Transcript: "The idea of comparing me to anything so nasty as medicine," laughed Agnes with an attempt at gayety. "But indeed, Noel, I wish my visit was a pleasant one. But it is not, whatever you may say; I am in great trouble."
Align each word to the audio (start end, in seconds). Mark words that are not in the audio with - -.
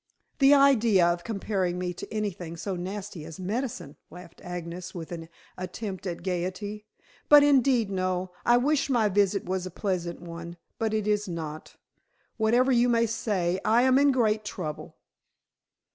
"The 0.39 0.55
idea 0.55 1.05
of 1.05 1.23
comparing 1.23 1.77
me 1.77 1.93
to 1.93 2.11
anything 2.11 2.57
so 2.57 2.75
nasty 2.75 3.23
as 3.23 3.39
medicine," 3.39 3.97
laughed 4.09 4.41
Agnes 4.43 4.95
with 4.95 5.11
an 5.11 5.29
attempt 5.59 6.07
at 6.07 6.23
gayety. 6.23 6.87
"But 7.29 7.43
indeed, 7.43 7.91
Noel, 7.91 8.33
I 8.43 8.57
wish 8.57 8.89
my 8.89 9.09
visit 9.09 9.45
was 9.45 9.67
a 9.67 9.69
pleasant 9.69 10.19
one. 10.19 10.57
But 10.79 10.95
it 10.95 11.07
is 11.07 11.27
not, 11.27 11.75
whatever 12.37 12.71
you 12.71 12.89
may 12.89 13.05
say; 13.05 13.59
I 13.63 13.83
am 13.83 13.99
in 13.99 14.11
great 14.11 14.43
trouble." 14.43 14.97